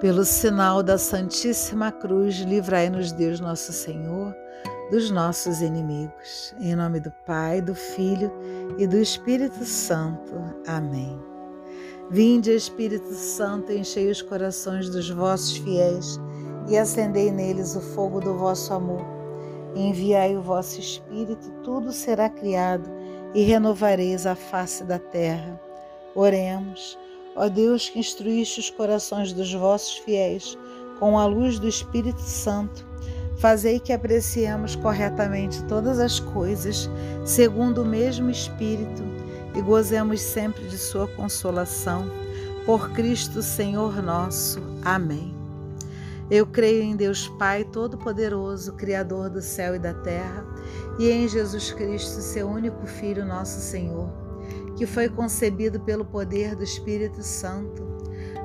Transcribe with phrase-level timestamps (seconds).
[0.00, 4.36] Pelo sinal da Santíssima Cruz, livrai-nos Deus Nosso Senhor
[4.90, 6.54] dos nossos inimigos.
[6.60, 8.30] Em nome do Pai, do Filho
[8.76, 10.34] e do Espírito Santo.
[10.66, 11.18] Amém.
[12.10, 16.20] Vinde, Espírito Santo, enchei os corações dos vossos fiéis
[16.68, 19.04] e acendei neles o fogo do vosso amor.
[19.74, 22.90] Enviai o vosso Espírito, tudo será criado
[23.34, 25.58] e renovareis a face da terra.
[26.14, 26.98] Oremos.
[27.36, 30.56] Ó Deus, que instruíste os corações dos vossos fiéis
[30.98, 32.86] com a luz do Espírito Santo,
[33.36, 36.88] fazei que apreciemos corretamente todas as coisas,
[37.26, 39.02] segundo o mesmo Espírito,
[39.54, 42.10] e gozemos sempre de Sua consolação.
[42.64, 44.60] Por Cristo Senhor nosso.
[44.82, 45.32] Amém.
[46.30, 50.44] Eu creio em Deus Pai Todo-Poderoso, Criador do céu e da terra,
[50.98, 54.25] e em Jesus Cristo, seu único Filho, nosso Senhor
[54.76, 57.84] que foi concebido pelo poder do Espírito Santo.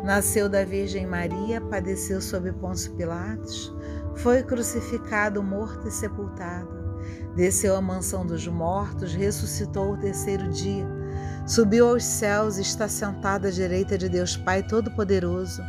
[0.04, 3.72] Nasceu da Virgem Maria, padeceu sob Pôncio Pilatos,
[4.16, 6.82] foi crucificado, morto e sepultado.
[7.36, 10.88] Desceu à mansão dos mortos, ressuscitou o terceiro dia,
[11.46, 15.62] subiu aos céus e está sentado à direita de Deus Pai Todo-Poderoso,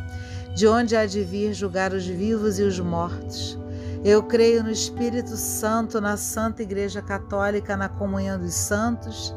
[0.55, 3.59] de onde há de vir julgar os vivos e os mortos.
[4.03, 9.33] Eu creio no Espírito Santo, na Santa Igreja Católica, na comunhão dos santos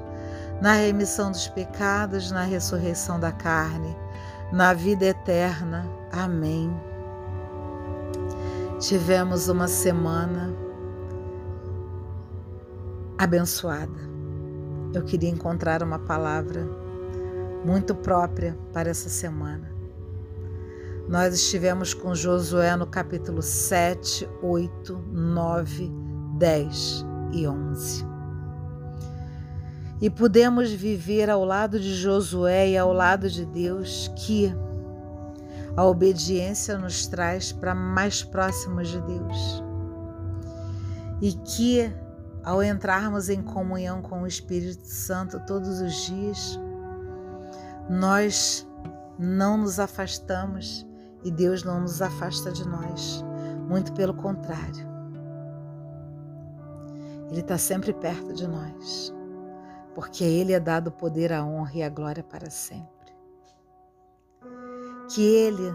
[0.60, 3.94] na remissão dos pecados, na ressurreição da carne,
[4.52, 5.86] na vida eterna.
[6.10, 6.74] Amém.
[8.80, 10.54] Tivemos uma semana
[13.18, 14.06] abençoada.
[14.94, 16.66] Eu queria encontrar uma palavra
[17.64, 19.70] muito própria para essa semana.
[21.08, 25.92] Nós estivemos com Josué no capítulo 7, 8, 9,
[26.38, 28.15] 10 e 11
[30.00, 34.54] e podemos viver ao lado de Josué e ao lado de Deus, que
[35.74, 39.62] a obediência nos traz para mais próximos de Deus.
[41.22, 41.90] E que
[42.44, 46.60] ao entrarmos em comunhão com o Espírito Santo todos os dias,
[47.88, 48.68] nós
[49.18, 50.86] não nos afastamos
[51.24, 53.24] e Deus não nos afasta de nós.
[53.66, 54.86] Muito pelo contrário.
[57.30, 59.16] Ele está sempre perto de nós
[59.96, 62.86] porque a Ele é dado o poder, a honra e a glória para sempre.
[65.08, 65.74] Que Ele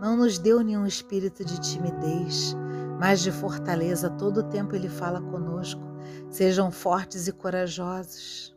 [0.00, 2.56] não nos deu nenhum espírito de timidez,
[2.98, 4.10] mas de fortaleza.
[4.10, 5.80] Todo o tempo Ele fala conosco.
[6.28, 8.52] Sejam fortes e corajosos.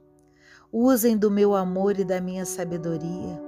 [0.72, 3.40] Usem do meu amor e da minha sabedoria.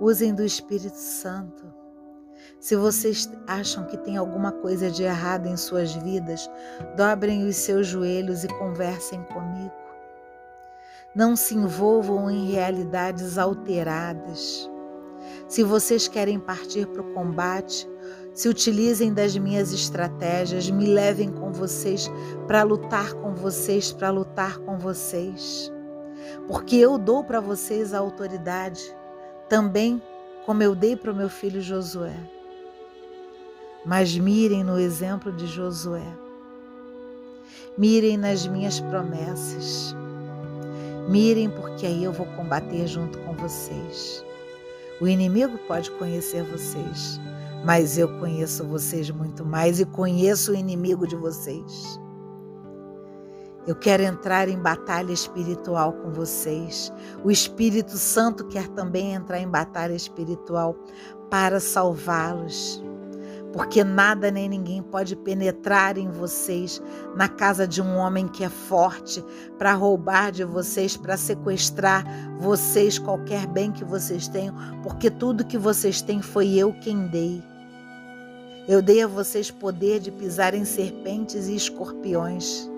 [0.00, 1.62] Usem do Espírito Santo.
[2.58, 6.50] Se vocês acham que tem alguma coisa de errado em suas vidas,
[6.96, 9.89] dobrem os seus joelhos e conversem comigo.
[11.14, 14.70] Não se envolvam em realidades alteradas.
[15.48, 17.88] Se vocês querem partir para o combate,
[18.32, 22.08] se utilizem das minhas estratégias, me levem com vocês
[22.46, 25.72] para lutar com vocês, para lutar com vocês.
[26.46, 28.80] Porque eu dou para vocês a autoridade,
[29.48, 30.00] também
[30.46, 32.16] como eu dei para o meu filho Josué.
[33.84, 36.06] Mas mirem no exemplo de Josué.
[37.76, 39.96] Mirem nas minhas promessas.
[41.08, 44.24] Mirem, porque aí eu vou combater junto com vocês.
[45.00, 47.20] O inimigo pode conhecer vocês,
[47.64, 51.98] mas eu conheço vocês muito mais e conheço o inimigo de vocês.
[53.66, 56.92] Eu quero entrar em batalha espiritual com vocês.
[57.22, 60.74] O Espírito Santo quer também entrar em batalha espiritual
[61.30, 62.82] para salvá-los
[63.52, 66.80] porque nada nem ninguém pode penetrar em vocês,
[67.16, 69.24] na casa de um homem que é forte,
[69.58, 72.04] para roubar de vocês, para sequestrar
[72.38, 77.42] vocês, qualquer bem que vocês tenham, porque tudo que vocês têm foi eu quem dei.
[78.68, 82.70] Eu dei a vocês poder de pisar em serpentes e escorpiões.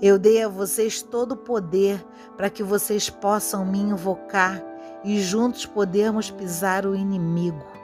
[0.00, 2.02] Eu dei a vocês todo o poder
[2.36, 4.62] para que vocês possam me invocar
[5.04, 7.75] e juntos podermos pisar o inimigo.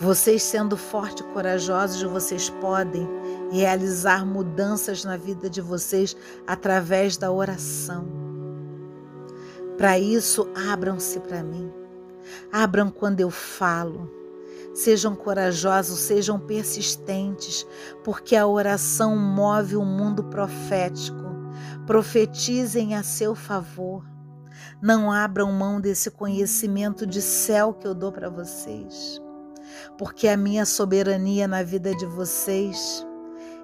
[0.00, 3.06] Vocês, sendo fortes e corajosos, vocês podem
[3.52, 6.16] realizar mudanças na vida de vocês
[6.46, 8.08] através da oração.
[9.76, 11.70] Para isso, abram-se para mim.
[12.50, 14.10] Abram quando eu falo.
[14.72, 17.66] Sejam corajosos, sejam persistentes,
[18.02, 21.28] porque a oração move o mundo profético.
[21.86, 24.02] Profetizem a seu favor.
[24.80, 29.20] Não abram mão desse conhecimento de céu que eu dou para vocês
[29.98, 33.06] porque a minha soberania na vida de vocês,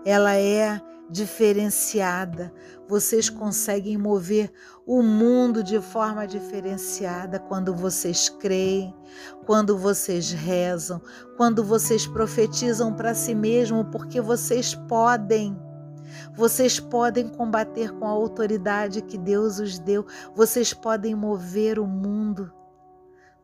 [0.05, 0.81] ela é
[1.11, 2.53] diferenciada.
[2.89, 4.53] Vocês conseguem mover
[4.87, 8.95] o mundo de forma diferenciada quando vocês creem,
[9.45, 11.01] quando vocês rezam,
[11.37, 15.57] quando vocês profetizam para si mesmo, porque vocês podem.
[16.35, 20.07] Vocês podem combater com a autoridade que Deus os deu.
[20.35, 22.53] Vocês podem mover o mundo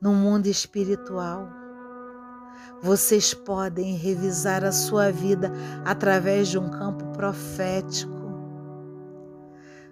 [0.01, 1.62] no mundo espiritual.
[2.83, 5.53] Vocês podem revisar a sua vida
[5.85, 8.13] através de um campo profético.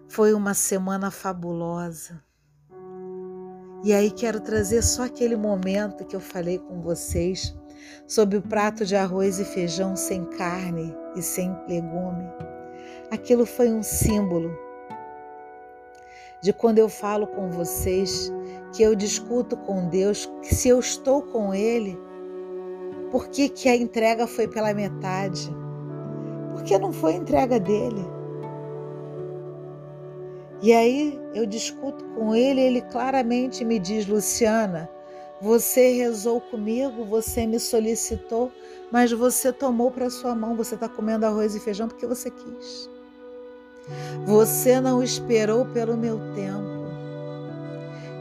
[0.09, 2.21] Foi uma semana fabulosa.
[3.85, 7.57] E aí quero trazer só aquele momento que eu falei com vocês
[8.07, 12.29] sobre o prato de arroz e feijão sem carne e sem legume.
[13.11, 14.51] Aquilo foi um símbolo
[16.43, 18.33] de quando eu falo com vocês
[18.73, 21.99] que eu discuto com Deus, que se eu estou com Ele,
[23.11, 25.55] por que, que a entrega foi pela metade?
[26.53, 28.05] Porque não foi entrega dele.
[30.63, 34.89] E aí eu discuto com ele, ele claramente me diz: Luciana,
[35.41, 38.53] você rezou comigo, você me solicitou,
[38.93, 42.91] mas você tomou para sua mão, você está comendo arroz e feijão porque você quis.
[44.27, 46.81] Você não esperou pelo meu tempo.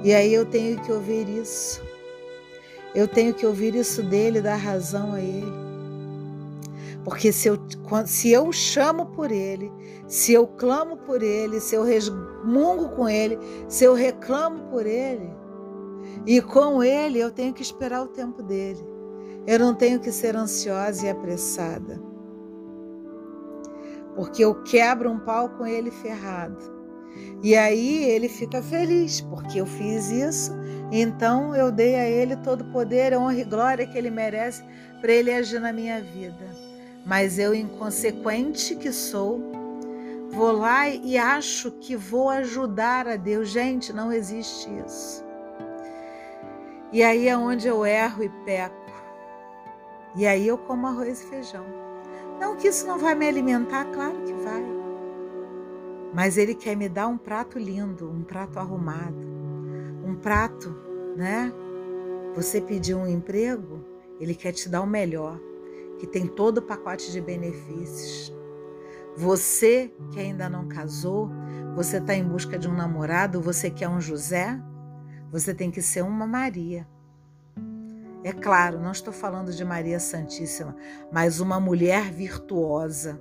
[0.03, 1.88] E aí eu tenho que ouvir isso.
[2.95, 5.53] Eu tenho que ouvir isso dele, dar razão a ele.
[7.03, 7.57] Porque se eu,
[8.05, 9.71] se eu chamo por ele,
[10.07, 13.37] se eu clamo por ele, se eu resmungo com ele,
[13.67, 15.29] se eu reclamo por ele,
[16.25, 18.83] e com ele eu tenho que esperar o tempo dele.
[19.47, 21.99] Eu não tenho que ser ansiosa e apressada.
[24.15, 26.78] Porque eu quebro um pau com ele ferrado.
[27.41, 30.51] E aí ele fica feliz, porque eu fiz isso,
[30.91, 34.63] então eu dei a ele todo o poder, a honra e glória que ele merece
[34.99, 36.47] para ele agir na minha vida.
[37.05, 39.39] Mas eu, inconsequente que sou,
[40.31, 43.49] vou lá e acho que vou ajudar a Deus.
[43.49, 45.23] Gente, não existe isso.
[46.91, 48.75] E aí é onde eu erro e peco.
[50.15, 51.65] E aí eu como arroz e feijão.
[52.39, 54.63] Não que isso não vai me alimentar, claro que vai.
[56.13, 59.17] Mas ele quer me dar um prato lindo, um prato arrumado,
[60.03, 60.75] um prato,
[61.15, 61.53] né?
[62.35, 63.83] Você pediu um emprego,
[64.19, 65.39] ele quer te dar o melhor,
[65.99, 68.33] que tem todo o pacote de benefícios.
[69.15, 71.29] Você que ainda não casou,
[71.75, 74.59] você está em busca de um namorado, você quer um José,
[75.31, 76.87] você tem que ser uma Maria.
[78.23, 80.75] É claro, não estou falando de Maria Santíssima,
[81.11, 83.17] mas uma mulher virtuosa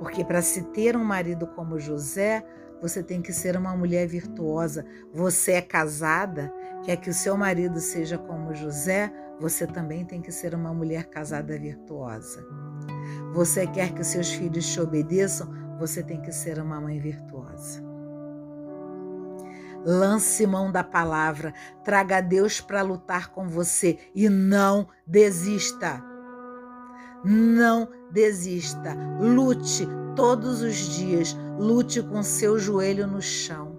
[0.00, 2.42] porque para se ter um marido como José,
[2.80, 4.82] você tem que ser uma mulher virtuosa.
[5.12, 6.50] Você é casada,
[6.82, 11.04] quer que o seu marido seja como José, você também tem que ser uma mulher
[11.10, 12.42] casada virtuosa.
[13.34, 17.84] Você quer que seus filhos te obedeçam, você tem que ser uma mãe virtuosa.
[19.84, 21.52] Lance mão da palavra,
[21.84, 26.02] traga Deus para lutar com você e não desista.
[27.22, 27.99] Não desista.
[29.20, 29.86] Lute
[30.16, 31.36] todos os dias.
[31.58, 33.78] Lute com seu joelho no chão.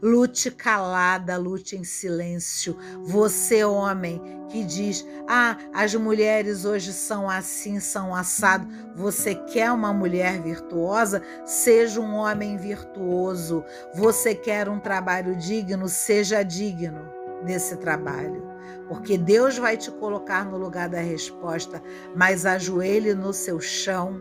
[0.00, 2.76] Lute calada, lute em silêncio.
[3.02, 8.66] Você, homem, que diz: Ah, as mulheres hoje são assim, são assado.
[8.94, 11.22] Você quer uma mulher virtuosa?
[11.44, 13.64] Seja um homem virtuoso.
[13.94, 15.88] Você quer um trabalho digno?
[15.88, 17.02] Seja digno
[17.44, 18.53] desse trabalho
[18.88, 21.82] porque Deus vai te colocar no lugar da resposta,
[22.14, 24.20] mas ajoelhe no seu chão,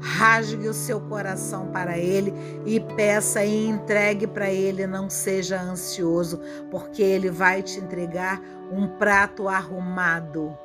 [0.00, 2.32] rasgue o seu coração para Ele
[2.64, 8.86] e peça e entregue para Ele, não seja ansioso, porque Ele vai te entregar um
[8.86, 10.56] prato arrumado.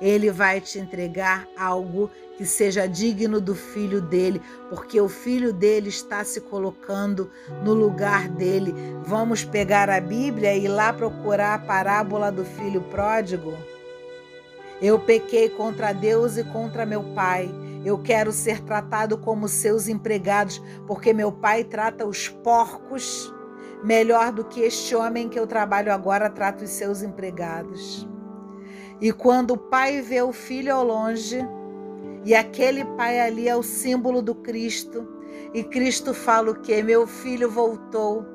[0.00, 2.10] Ele vai te entregar algo
[2.40, 7.30] que seja digno do filho dele, porque o filho dele está se colocando
[7.62, 8.74] no lugar dele.
[9.04, 13.52] Vamos pegar a Bíblia e lá procurar a parábola do filho pródigo?
[14.80, 17.50] Eu pequei contra Deus e contra meu pai.
[17.84, 23.30] Eu quero ser tratado como seus empregados, porque meu pai trata os porcos
[23.84, 28.08] melhor do que este homem que eu trabalho agora trata os seus empregados.
[28.98, 31.46] E quando o pai vê o filho ao longe,
[32.24, 35.08] e aquele pai ali é o símbolo do Cristo.
[35.54, 36.82] E Cristo fala o que?
[36.82, 38.26] Meu filho voltou.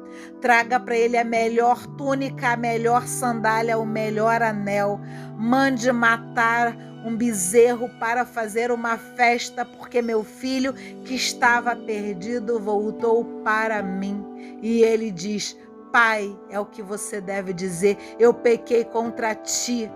[0.41, 4.99] Traga para ele a melhor túnica, a melhor sandália, o melhor anel.
[5.37, 6.75] Mande matar
[7.05, 10.73] um bezerro para fazer uma festa, porque meu filho
[11.03, 14.25] que estava perdido voltou para mim.
[14.61, 15.55] E ele diz:
[15.91, 17.97] Pai, é o que você deve dizer.
[18.17, 19.89] Eu pequei contra ti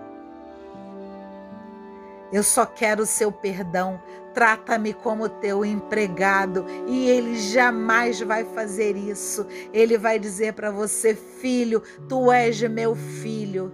[2.32, 4.00] Eu só quero o seu perdão.
[4.32, 6.64] Trata-me como teu empregado.
[6.86, 9.46] E ele jamais vai fazer isso.
[9.72, 13.72] Ele vai dizer para você: Filho, tu és meu filho.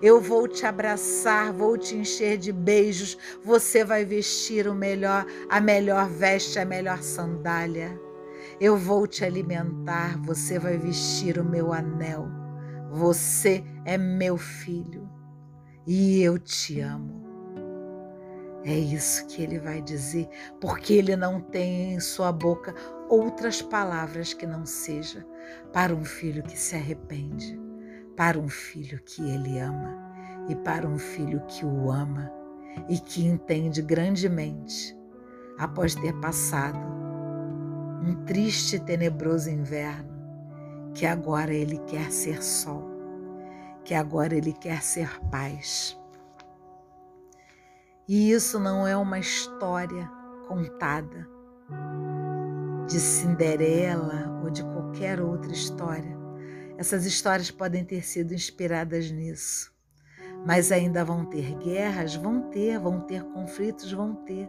[0.00, 3.18] Eu vou te abraçar, vou te encher de beijos.
[3.44, 8.00] Você vai vestir o melhor, a melhor veste, a melhor sandália.
[8.60, 12.28] Eu vou te alimentar, você vai vestir o meu anel.
[12.90, 15.08] Você é meu filho
[15.86, 17.17] e eu te amo.
[18.64, 20.28] É isso que ele vai dizer,
[20.60, 22.74] porque ele não tem em sua boca
[23.08, 25.24] outras palavras que não seja
[25.72, 27.58] para um filho que se arrepende,
[28.16, 29.96] para um filho que ele ama
[30.48, 32.32] e para um filho que o ama
[32.88, 34.96] e que entende grandemente,
[35.58, 36.78] após ter passado
[38.02, 40.08] um triste e tenebroso inverno,
[40.94, 42.84] que agora ele quer ser sol,
[43.84, 45.98] que agora ele quer ser paz
[48.08, 50.10] e isso não é uma história
[50.46, 51.28] contada
[52.86, 56.16] de Cinderela ou de qualquer outra história.
[56.78, 59.70] Essas histórias podem ter sido inspiradas nisso.
[60.46, 62.14] Mas ainda vão ter guerras?
[62.14, 63.92] Vão ter, vão ter conflitos?
[63.92, 64.48] Vão ter.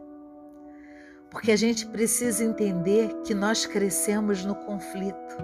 [1.29, 5.37] Porque a gente precisa entender que nós crescemos no conflito.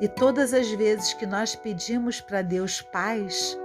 [0.00, 3.58] E todas as vezes que nós pedimos para Deus paz,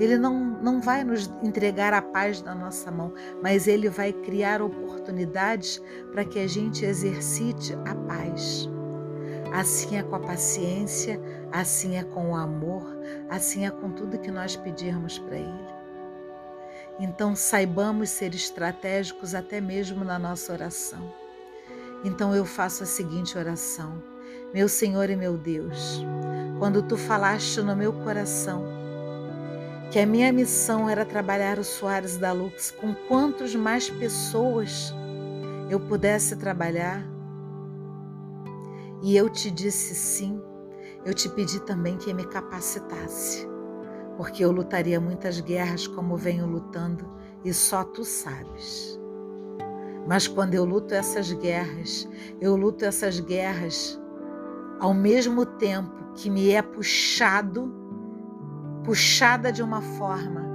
[0.00, 4.62] ele não, não vai nos entregar a paz na nossa mão, mas ele vai criar
[4.62, 5.80] oportunidades
[6.10, 8.66] para que a gente exercite a paz.
[9.52, 11.20] Assim é com a paciência,
[11.52, 12.82] assim é com o amor,
[13.28, 15.70] assim é com tudo que nós pedirmos para Ele.
[16.98, 21.12] Então, saibamos ser estratégicos até mesmo na nossa oração.
[22.04, 24.02] Então, eu faço a seguinte oração:
[24.54, 26.02] Meu Senhor e meu Deus,
[26.58, 28.79] quando tu falaste no meu coração,
[29.90, 34.94] que a minha missão era trabalhar o Soares da Lux com quantos mais pessoas
[35.68, 37.04] eu pudesse trabalhar.
[39.02, 40.40] E eu te disse sim,
[41.04, 43.48] eu te pedi também que me capacitasse,
[44.16, 47.10] porque eu lutaria muitas guerras como venho lutando
[47.44, 48.96] e só tu sabes.
[50.06, 52.08] Mas quando eu luto essas guerras,
[52.40, 54.00] eu luto essas guerras
[54.78, 57.79] ao mesmo tempo que me é puxado
[58.84, 60.50] puxada de uma forma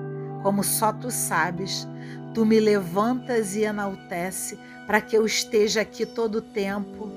[0.46, 1.88] como só tu sabes.
[2.36, 7.10] Tu me levantas e enaltece para que eu esteja aqui todo o tempo,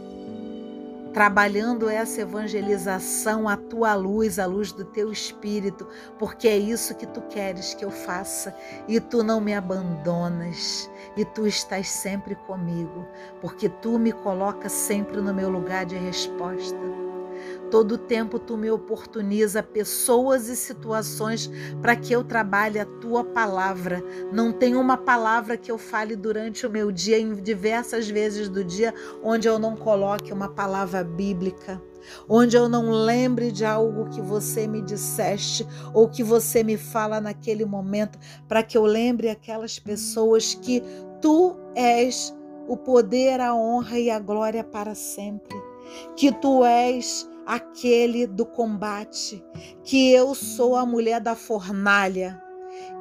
[1.12, 5.86] trabalhando essa evangelização à tua luz, à luz do teu espírito,
[6.18, 8.56] porque é isso que tu queres que eu faça
[8.88, 13.06] e tu não me abandonas e tu estás sempre comigo,
[13.42, 17.07] porque tu me colocas sempre no meu lugar de resposta.
[17.70, 21.50] Todo tempo tu me oportuniza pessoas e situações
[21.82, 24.02] para que eu trabalhe a tua palavra.
[24.32, 28.64] Não tem uma palavra que eu fale durante o meu dia, em diversas vezes do
[28.64, 31.80] dia, onde eu não coloque uma palavra bíblica
[32.28, 37.20] onde eu não lembre de algo que você me disseste ou que você me fala
[37.20, 40.82] naquele momento, para que eu lembre aquelas pessoas que
[41.20, 42.34] tu és
[42.66, 45.56] o poder, a honra e a glória para sempre,
[46.16, 49.42] que tu és aquele do combate,
[49.82, 52.38] que eu sou a mulher da fornalha,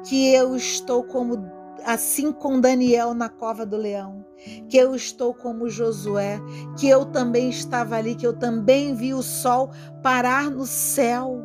[0.08, 1.36] que eu estou como
[1.84, 4.24] assim com Daniel na cova do leão,
[4.66, 6.40] que eu estou como Josué,
[6.78, 9.70] que eu também estava ali, que eu também vi o sol
[10.02, 11.42] parar no céu.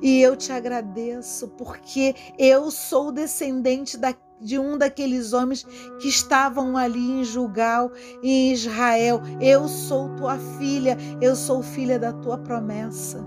[0.00, 5.66] E eu te agradeço porque eu sou descendente daquele de um daqueles homens
[5.98, 7.90] que estavam ali em Julgal,
[8.22, 9.20] em Israel.
[9.40, 13.24] Eu sou tua filha, eu sou filha da tua promessa.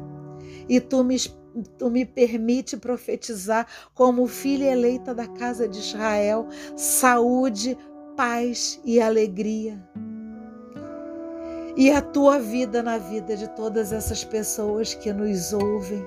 [0.68, 1.18] E tu me,
[1.78, 7.78] tu me permite profetizar como filha eleita da casa de Israel, saúde,
[8.16, 9.82] paz e alegria.
[11.76, 16.06] E a tua vida na vida de todas essas pessoas que nos ouvem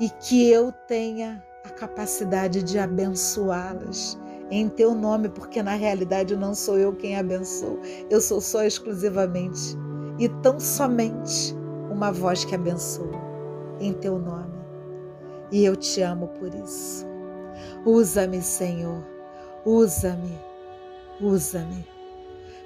[0.00, 4.18] e que eu tenha a capacidade de abençoá-las
[4.50, 9.76] em teu nome, porque na realidade não sou eu quem abençoo, eu sou só exclusivamente
[10.18, 11.54] e tão somente
[11.90, 13.20] uma voz que abençoa
[13.78, 14.58] em teu nome.
[15.52, 17.06] E eu te amo por isso.
[17.84, 19.02] Usa-me, Senhor,
[19.64, 20.38] usa-me,
[21.20, 21.86] usa-me,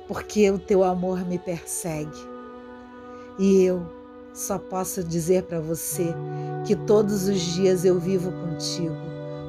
[0.07, 2.35] porque o teu amor me persegue.
[3.39, 3.85] E eu
[4.35, 6.15] só posso dizer para você
[6.67, 8.95] que todos os dias eu vivo contigo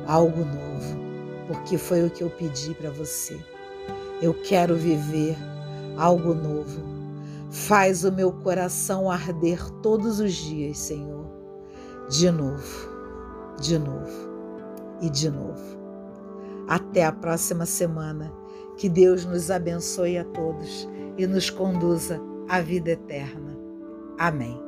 [0.08, 1.06] algo novo
[1.48, 3.40] porque foi o que eu pedi para você.
[4.22, 5.38] Eu quero viver
[5.98, 6.82] algo novo.
[7.50, 11.26] Faz o meu coração arder todos os dias, Senhor.
[12.10, 12.90] De novo,
[13.60, 14.30] de novo
[15.02, 15.78] e de novo.
[16.68, 18.32] Até a próxima semana.
[18.78, 23.58] Que Deus nos abençoe a todos e nos conduza à vida eterna.
[24.18, 24.65] Amém.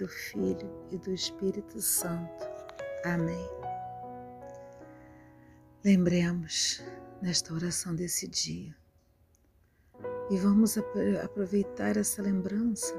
[0.00, 2.48] Do Filho e do Espírito Santo.
[3.04, 3.46] Amém.
[5.84, 6.82] Lembremos
[7.20, 8.74] nesta oração desse dia
[10.30, 10.78] e vamos
[11.22, 12.94] aproveitar essa lembrança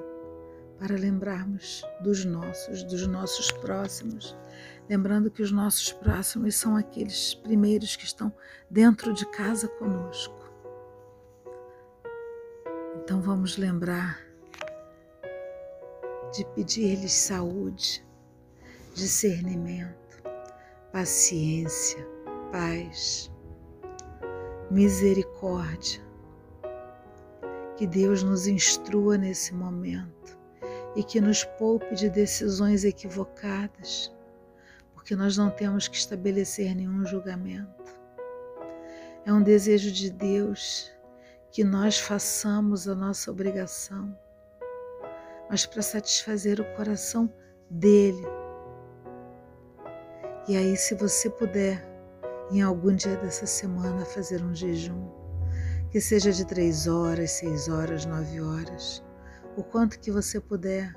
[0.77, 4.37] para lembrarmos dos nossos, dos nossos próximos,
[4.87, 8.31] lembrando que os nossos próximos são aqueles primeiros que estão
[8.69, 10.51] dentro de casa conosco.
[12.95, 14.30] Então vamos lembrar
[16.31, 18.05] de pedir-lhes saúde,
[18.95, 20.23] discernimento,
[20.91, 22.07] paciência,
[22.51, 23.31] paz,
[24.69, 26.01] misericórdia.
[27.75, 30.37] Que Deus nos instrua nesse momento
[30.95, 34.13] e que nos poupe de decisões equivocadas,
[34.93, 37.91] porque nós não temos que estabelecer nenhum julgamento.
[39.25, 40.91] É um desejo de Deus
[41.51, 44.15] que nós façamos a nossa obrigação
[45.51, 47.29] mas para satisfazer o coração
[47.69, 48.25] dele.
[50.47, 51.85] E aí, se você puder,
[52.49, 55.09] em algum dia dessa semana, fazer um jejum,
[55.91, 59.03] que seja de três horas, seis horas, nove horas,
[59.57, 60.95] o quanto que você puder,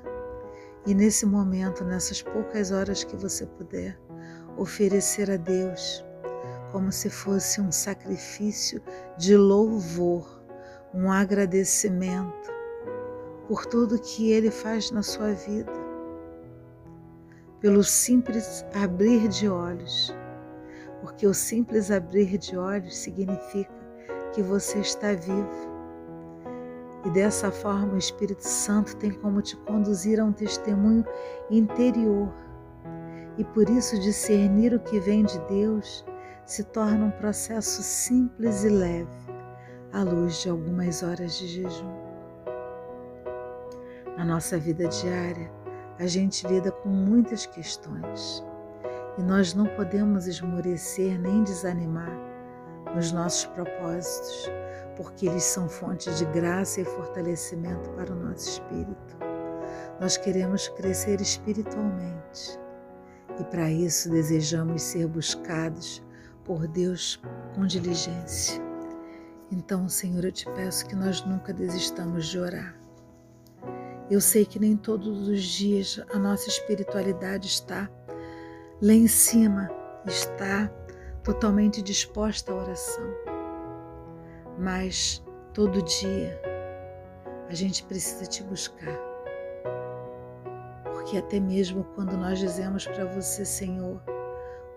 [0.87, 3.99] e nesse momento, nessas poucas horas que você puder,
[4.57, 6.05] oferecer a Deus
[6.71, 8.81] como se fosse um sacrifício
[9.17, 10.41] de louvor,
[10.93, 12.54] um agradecimento
[13.47, 15.71] por tudo que Ele faz na sua vida,
[17.59, 20.15] pelo simples abrir de olhos,
[21.01, 23.73] porque o simples abrir de olhos significa
[24.33, 25.75] que você está vivo.
[27.05, 31.05] E dessa forma o Espírito Santo tem como te conduzir a um testemunho
[31.51, 32.33] interior.
[33.37, 36.03] E por isso discernir o que vem de Deus
[36.45, 39.09] se torna um processo simples e leve,
[39.91, 42.04] à luz de algumas horas de jejum.
[44.17, 45.51] Na nossa vida diária,
[45.99, 48.41] a gente lida com muitas questões
[49.17, 52.17] e nós não podemos esmorecer nem desanimar
[52.95, 54.49] nos nossos propósitos,
[54.95, 59.17] porque eles são fontes de graça e fortalecimento para o nosso espírito.
[59.99, 62.57] Nós queremos crescer espiritualmente
[63.37, 66.01] e para isso desejamos ser buscados
[66.45, 67.21] por Deus
[67.53, 68.63] com diligência.
[69.51, 72.84] Então, Senhor, eu te peço que nós nunca desistamos de orar
[74.09, 77.89] eu sei que nem todos os dias a nossa espiritualidade está
[78.81, 79.69] lá em cima,
[80.05, 80.71] está
[81.23, 83.03] totalmente disposta à oração.
[84.59, 86.39] Mas todo dia
[87.49, 88.99] a gente precisa te buscar.
[90.83, 94.01] Porque até mesmo quando nós dizemos para você, Senhor,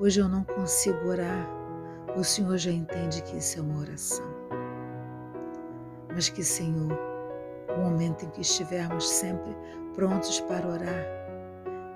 [0.01, 1.49] hoje eu não consigo orar,
[2.17, 4.27] o Senhor já entende que isso é uma oração.
[6.15, 7.08] Mas que, Senhor,
[7.79, 9.57] o momento em que estivermos sempre
[9.95, 11.07] prontos para orar,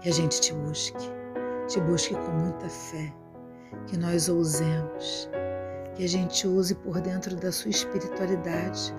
[0.00, 1.10] que a gente te busque,
[1.68, 3.12] te busque com muita fé,
[3.86, 5.28] que nós ousemos,
[5.94, 8.94] que a gente use por dentro da sua espiritualidade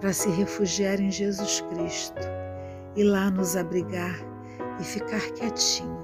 [0.00, 2.20] para se refugiar em Jesus Cristo
[2.96, 4.16] e lá nos abrigar
[4.80, 6.00] e ficar quietinho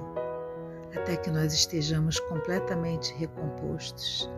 [0.95, 4.29] até que nós estejamos completamente recompostos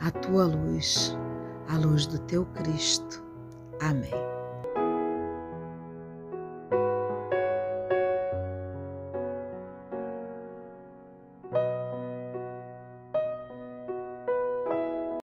[0.00, 1.16] à tua luz,
[1.68, 3.24] à luz do teu Cristo.
[3.80, 4.41] Amém.